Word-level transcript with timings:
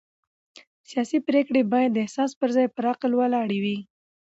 سیاسي 0.89 1.17
پرېکړې 1.27 1.61
باید 1.73 1.89
د 1.93 1.97
احساس 2.05 2.31
پر 2.39 2.49
ځای 2.55 2.67
پر 2.75 2.85
عقل 2.91 3.11
ولاړې 3.15 3.59
وي 3.63 3.77